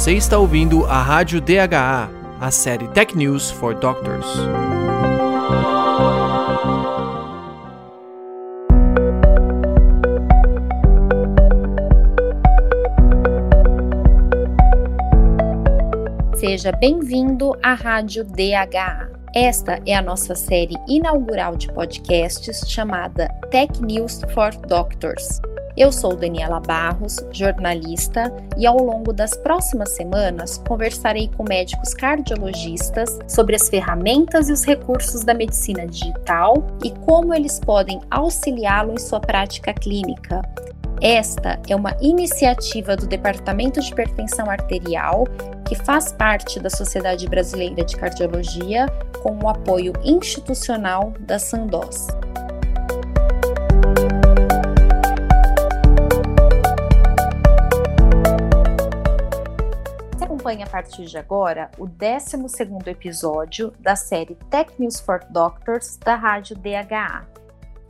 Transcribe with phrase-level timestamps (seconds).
[0.00, 2.08] Você está ouvindo a Rádio DHA,
[2.40, 4.24] a série Tech News for Doctors.
[16.34, 19.06] Seja bem-vindo à Rádio DHA.
[19.36, 25.42] Esta é a nossa série inaugural de podcasts chamada Tech News for Doctors.
[25.80, 33.18] Eu sou Daniela Barros, jornalista, e ao longo das próximas semanas conversarei com médicos cardiologistas
[33.26, 38.98] sobre as ferramentas e os recursos da medicina digital e como eles podem auxiliá-lo em
[38.98, 40.42] sua prática clínica.
[41.00, 45.24] Esta é uma iniciativa do Departamento de Hipertensão Arterial,
[45.66, 48.84] que faz parte da Sociedade Brasileira de Cardiologia,
[49.22, 52.08] com o apoio institucional da Sandoz.
[60.50, 65.96] Você acompanha a partir de agora o 12º episódio da série Tech News for Doctors
[65.98, 67.24] da Rádio DHA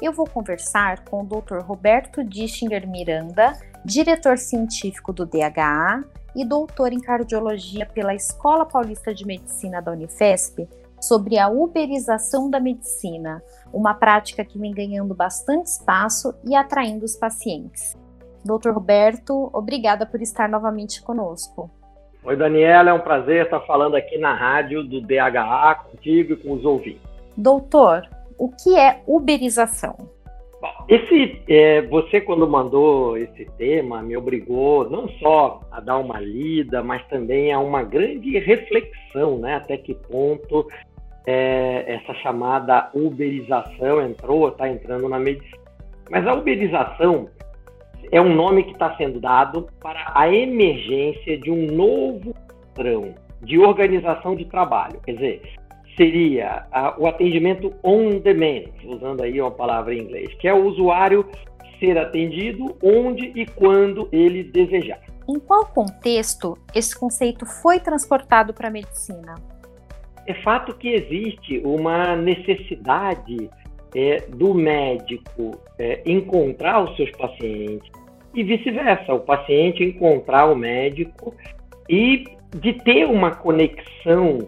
[0.00, 1.58] eu vou conversar com o Dr.
[1.62, 3.52] Roberto Dischinger Miranda,
[3.84, 10.68] diretor científico do DHA e doutor em cardiologia pela Escola Paulista de Medicina da Unifesp,
[11.00, 17.16] sobre a uberização da medicina, uma prática que vem ganhando bastante espaço e atraindo os
[17.16, 17.96] pacientes.
[18.44, 21.70] Doutor Roberto, obrigada por estar novamente conosco.
[22.22, 26.52] Oi, Daniela, é um prazer estar falando aqui na rádio do DHA contigo e com
[26.52, 27.00] os ouvintes.
[27.34, 28.02] Doutor,
[28.36, 29.96] o que é uberização?
[30.86, 36.82] Esse, é, você quando mandou esse tema me obrigou não só a dar uma lida,
[36.82, 39.54] mas também a uma grande reflexão, né?
[39.54, 40.68] Até que ponto
[41.26, 45.62] é, essa chamada uberização entrou, está entrando na medicina.
[46.10, 47.30] Mas a uberização
[48.10, 52.34] é um nome que está sendo dado para a emergência de um novo
[52.74, 55.00] padrão de organização de trabalho.
[55.04, 55.42] Quer dizer,
[55.96, 56.66] seria
[56.98, 61.26] o atendimento on demand, usando aí uma palavra em inglês, que é o usuário
[61.78, 65.00] ser atendido onde e quando ele desejar.
[65.28, 69.36] Em qual contexto esse conceito foi transportado para a medicina?
[70.26, 73.48] É fato que existe uma necessidade
[73.94, 77.90] é, do médico é, encontrar os seus pacientes
[78.34, 81.34] e vice-versa, o paciente encontrar o médico
[81.88, 82.24] e
[82.56, 84.38] de ter uma conexão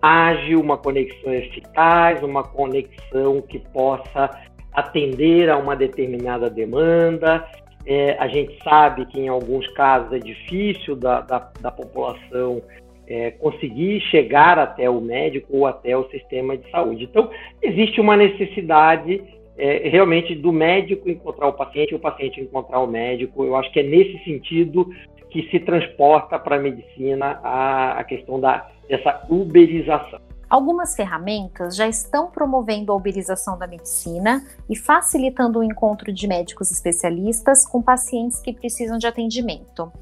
[0.00, 4.30] ágil, uma conexão eficaz, uma conexão que possa
[4.72, 7.46] atender a uma determinada demanda.
[7.86, 12.62] É, a gente sabe que em alguns casos é difícil da, da, da população
[13.06, 17.04] é, conseguir chegar até o médico ou até o sistema de saúde.
[17.04, 17.30] Então,
[17.60, 19.22] existe uma necessidade
[19.56, 23.44] é, realmente do médico encontrar o paciente o paciente encontrar o médico.
[23.44, 24.88] Eu acho que é nesse sentido
[25.30, 30.20] que se transporta para a medicina a, a questão da dessa uberização.
[30.48, 36.72] Algumas ferramentas já estão promovendo a uberização da medicina e facilitando o encontro de médicos
[36.72, 39.92] especialistas com pacientes que precisam de atendimento.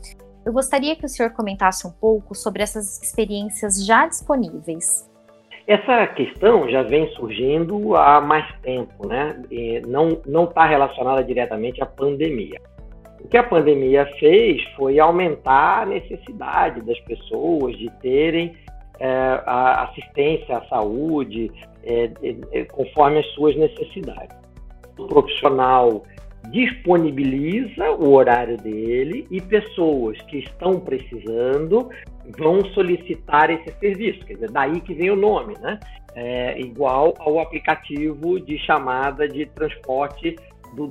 [0.46, 5.06] Eu gostaria que o senhor comentasse um pouco sobre essas experiências já disponíveis.
[5.68, 9.38] Essa questão já vem surgindo há mais tempo, né?
[9.50, 12.58] E não está relacionada diretamente à pandemia.
[13.20, 18.56] O que a pandemia fez foi aumentar a necessidade das pessoas de terem
[18.98, 19.06] é,
[19.44, 21.52] a assistência à saúde
[21.84, 22.10] é,
[22.52, 24.34] é, conforme as suas necessidades.
[24.98, 26.02] O profissional
[26.50, 31.88] disponibiliza o horário dele e pessoas que estão precisando
[32.36, 34.24] vão solicitar esse serviço.
[34.24, 35.78] Quer dizer, daí que vem o nome, né?
[36.14, 40.36] É igual ao aplicativo de chamada de transporte
[40.74, 40.88] do,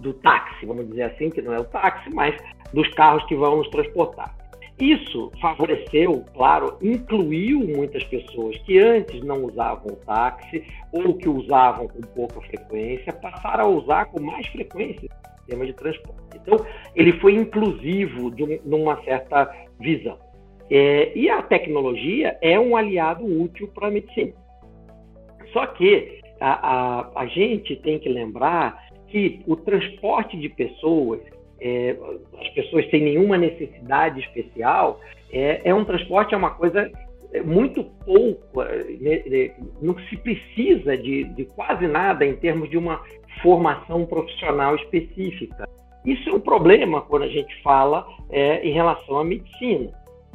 [0.00, 2.36] do táxi, vamos dizer assim, que não é o táxi, mas
[2.72, 4.37] dos carros que vão nos transportar.
[4.80, 10.62] Isso favoreceu, claro, incluiu muitas pessoas que antes não usavam o táxi
[10.92, 15.72] ou que usavam com pouca frequência, passaram a usar com mais frequência o sistema de
[15.72, 16.22] transporte.
[16.36, 20.16] Então, ele foi inclusivo de uma certa visão.
[20.70, 24.32] É, e a tecnologia é um aliado útil para a medicina.
[25.52, 31.20] Só que a, a, a gente tem que lembrar que o transporte de pessoas
[31.60, 31.96] é,
[32.40, 35.00] as pessoas sem nenhuma necessidade especial,
[35.32, 36.90] é, é um transporte, é uma coisa
[37.44, 42.78] muito pouco, é, né, é, não se precisa de, de quase nada em termos de
[42.78, 43.02] uma
[43.42, 45.68] formação profissional específica.
[46.04, 49.90] Isso é um problema quando a gente fala é, em relação à medicina.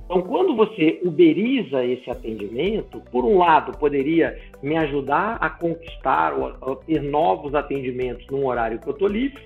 [0.05, 6.73] Então, quando você uberiza esse atendimento, por um lado, poderia me ajudar a conquistar ou
[6.73, 9.41] a ter novos atendimentos num horário que eu estou livre,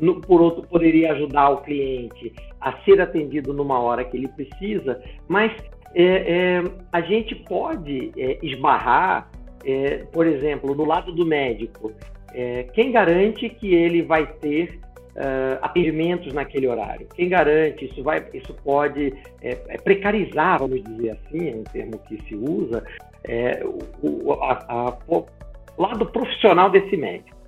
[0.00, 5.02] no, por outro, poderia ajudar o cliente a ser atendido numa hora que ele precisa,
[5.28, 5.52] mas
[5.94, 9.30] é, é, a gente pode é, esbarrar,
[9.64, 11.92] é, por exemplo, no lado do médico.
[12.32, 14.78] É, quem garante que ele vai ter
[15.16, 17.08] uh, atendimentos naquele horário?
[17.16, 17.86] Quem garante?
[17.86, 19.12] Isso, vai, isso pode
[19.82, 22.84] precarizar, vamos dizer assim, é um termo que se usa,
[24.00, 25.26] o, a, a, o
[25.76, 27.39] lado profissional desse médico.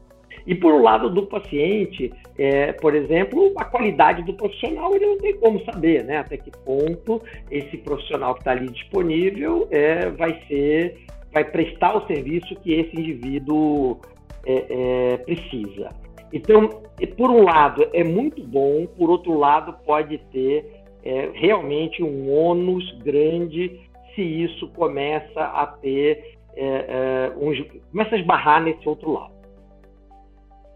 [0.47, 5.19] E por o lado do paciente, é, por exemplo, a qualidade do profissional ele não
[5.19, 6.19] tem como saber, né?
[6.19, 10.99] Até que ponto esse profissional que está ali disponível é, vai ser,
[11.33, 14.01] vai prestar o serviço que esse indivíduo
[14.45, 15.91] é, é, precisa.
[16.33, 16.69] Então,
[17.17, 22.91] por um lado é muito bom, por outro lado pode ter é, realmente um ônus
[23.03, 23.79] grande
[24.15, 27.59] se isso começa a ter é, uns,
[27.91, 29.32] começa a esbarrar nesse outro lado.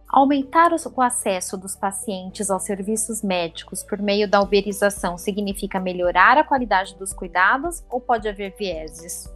[0.08, 6.44] Aumentar o acesso dos pacientes aos serviços médicos por meio da uberização significa melhorar a
[6.44, 9.34] qualidade dos cuidados ou pode haver vieses?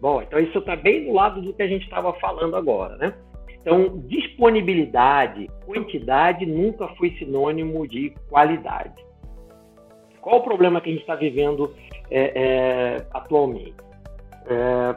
[0.00, 3.14] Bom, então isso está bem do lado do que a gente estava falando agora, né?
[3.60, 9.04] Então, disponibilidade, quantidade nunca foi sinônimo de qualidade.
[10.20, 11.74] Qual o problema que a gente está vivendo
[12.10, 13.74] é, é, atualmente?
[14.46, 14.96] É,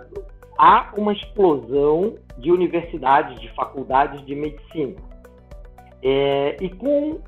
[0.57, 4.95] há uma explosão de universidades, de faculdades de medicina.
[6.01, 7.19] É, e com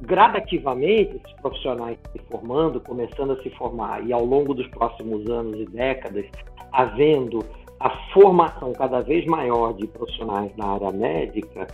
[0.00, 5.60] gradativamente esses profissionais se formando, começando a se formar, e ao longo dos próximos anos
[5.60, 6.26] e décadas,
[6.72, 7.40] havendo
[7.80, 11.66] a formação cada vez maior de profissionais na área médica,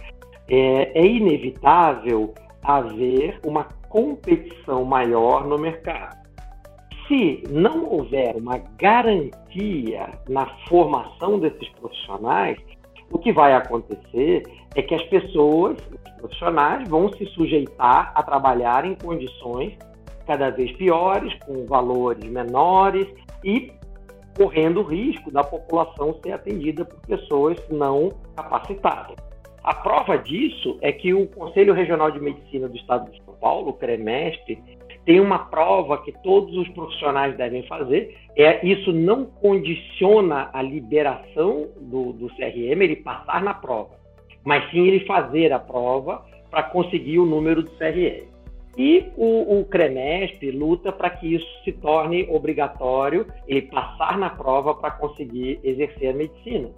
[0.48, 6.20] é, é inevitável haver uma competição maior no mercado
[7.10, 12.56] se não houver uma garantia na formação desses profissionais,
[13.10, 14.42] o que vai acontecer
[14.74, 19.76] é que as pessoas, os profissionais, vão se sujeitar a trabalhar em condições
[20.26, 23.06] cada vez piores, com valores menores
[23.44, 23.72] e
[24.36, 29.16] correndo o risco da população ser atendida por pessoas não capacitadas.
[29.62, 33.70] A prova disso é que o Conselho Regional de Medicina do Estado de São Paulo,
[33.70, 34.58] o CREMESP,
[35.04, 38.16] tem uma prova que todos os profissionais devem fazer.
[38.36, 43.90] É, isso não condiciona a liberação do, do CRM, ele passar na prova,
[44.44, 48.28] mas sim ele fazer a prova para conseguir o número do CRM.
[48.78, 54.74] E o, o CREMESP luta para que isso se torne obrigatório, ele passar na prova
[54.74, 56.70] para conseguir exercer a medicina.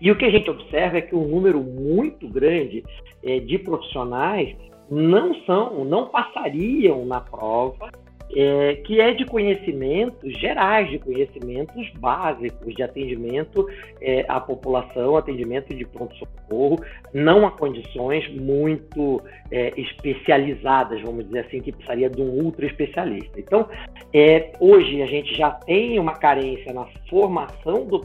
[0.00, 2.84] E o que a gente observa é que um número muito grande
[3.24, 4.54] é, de profissionais
[4.90, 7.90] não são, não passariam na prova,
[8.34, 13.68] é, que é de conhecimentos gerais, de conhecimentos básicos, de atendimento
[14.00, 16.76] é, à população, atendimento de pronto-socorro,
[17.14, 23.38] não a condições muito é, especializadas, vamos dizer assim, que precisaria de um ultra especialista.
[23.38, 23.68] Então,
[24.12, 28.02] é, hoje a gente já tem uma carência na formação do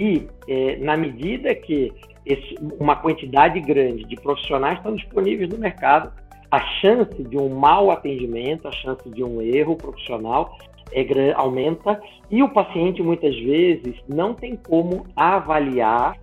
[0.00, 1.92] e, é, na medida que
[2.28, 6.12] esse, uma quantidade grande de profissionais estão disponíveis no mercado,
[6.50, 10.56] a chance de um mau atendimento, a chance de um erro profissional
[10.92, 12.00] é, aumenta.
[12.30, 16.16] E o paciente muitas vezes não tem como avaliar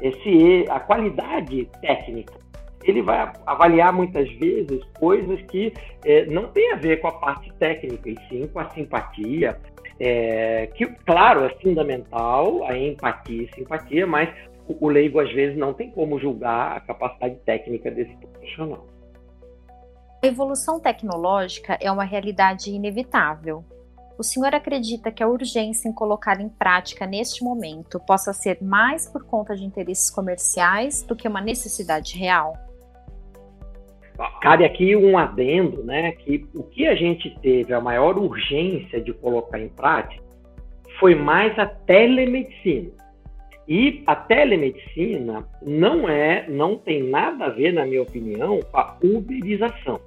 [0.00, 2.34] esse, a qualidade técnica.
[2.84, 5.72] Ele vai avaliar muitas vezes coisas que
[6.04, 9.56] é, não tem a ver com a parte técnica, e sim com a simpatia,
[10.00, 14.28] é, que, claro, é fundamental a empatia e simpatia, mas
[14.80, 18.86] o leigo às vezes não tem como julgar a capacidade técnica desse profissional.
[20.22, 23.64] A evolução tecnológica é uma realidade inevitável.
[24.18, 29.08] O senhor acredita que a urgência em colocar em prática neste momento possa ser mais
[29.08, 32.54] por conta de interesses comerciais do que uma necessidade real?
[34.40, 39.12] Cabe aqui um adendo, né, que o que a gente teve a maior urgência de
[39.12, 40.22] colocar em prática
[41.00, 42.92] foi mais a telemedicina.
[43.68, 48.96] E a telemedicina não é, não tem nada a ver, na minha opinião, com a
[49.02, 50.00] uberização.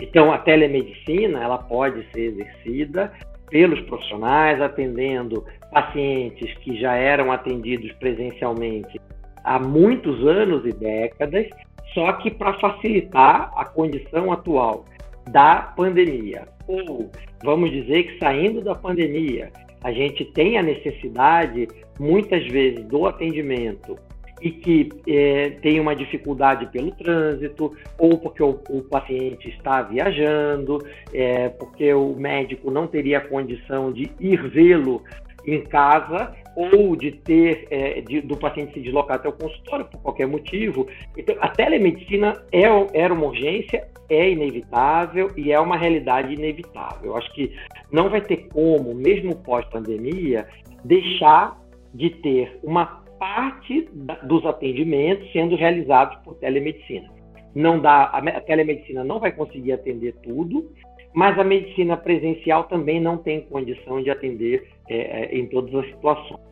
[0.00, 3.12] Então, a telemedicina ela pode ser exercida
[3.50, 9.00] pelos profissionais atendendo pacientes que já eram atendidos presencialmente
[9.44, 11.46] há muitos anos e décadas,
[11.94, 14.84] só que para facilitar a condição atual
[15.30, 16.46] da pandemia.
[16.68, 17.10] Ou,
[17.42, 19.50] vamos dizer que saindo da pandemia,
[19.86, 23.96] a gente tem a necessidade, muitas vezes, do atendimento
[24.42, 30.84] e que é, tem uma dificuldade pelo trânsito, ou porque o, o paciente está viajando,
[31.14, 35.04] é, porque o médico não teria condição de ir vê-lo
[35.46, 40.00] em casa ou de ter é, de, do paciente se deslocar até o consultório por
[40.00, 40.86] qualquer motivo.
[41.16, 42.62] Então, a telemedicina é,
[42.94, 47.10] era uma urgência, é inevitável e é uma realidade inevitável.
[47.10, 47.52] Eu acho que
[47.92, 50.48] não vai ter como, mesmo pós-pandemia,
[50.82, 51.60] deixar
[51.92, 57.10] de ter uma parte da, dos atendimentos sendo realizados por telemedicina.
[57.54, 60.70] Não dá, a telemedicina não vai conseguir atender tudo,
[61.16, 65.86] mas a medicina presencial também não tem condição de atender é, é, em todas as
[65.86, 66.42] situações.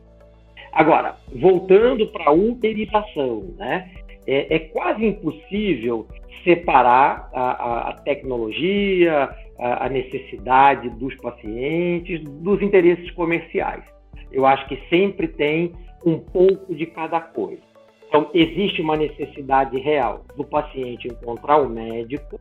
[0.73, 3.91] Agora, voltando para a uberização, né?
[4.27, 6.09] É, é, quase impossível
[6.43, 9.29] separar a, a tecnologia,
[9.59, 13.85] a, a, necessidade dos pacientes dos interesses comerciais.
[14.33, 15.73] Eu acho que sempre tem
[16.07, 17.61] um pouco de cada coisa.
[18.09, 22.41] Então, existe uma necessidade real do paciente encontrar o médico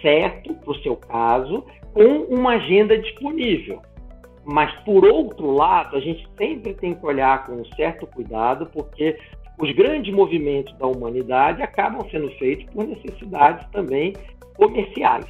[0.00, 3.82] certo para o seu caso, com uma agenda disponível.
[4.44, 9.16] Mas, por outro lado, a gente sempre tem que olhar com um certo cuidado, porque
[9.58, 14.14] os grandes movimentos da humanidade acabam sendo feitos por necessidades também
[14.56, 15.26] comerciais.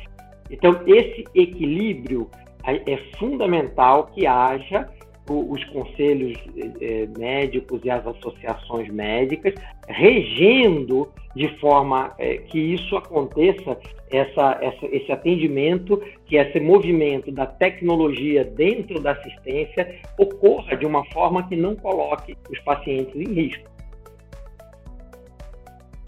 [0.50, 2.30] Então, esse equilíbrio
[2.64, 4.88] é fundamental que haja
[5.28, 6.36] os conselhos
[6.80, 9.54] eh, médicos e as associações médicas,
[9.88, 13.78] regendo de forma eh, que isso aconteça,
[14.10, 21.04] essa, essa, esse atendimento, que esse movimento da tecnologia dentro da assistência ocorra de uma
[21.12, 23.70] forma que não coloque os pacientes em risco.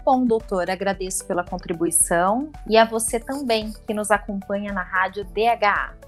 [0.03, 6.04] Bom, doutor, agradeço pela contribuição e a você também que nos acompanha na Rádio DHA.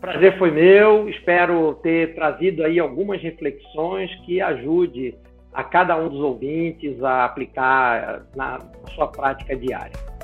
[0.00, 5.14] Prazer foi meu, espero ter trazido aí algumas reflexões que ajude
[5.52, 8.60] a cada um dos ouvintes a aplicar na
[8.94, 10.17] sua prática diária.